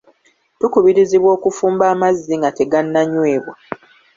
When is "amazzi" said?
1.93-2.33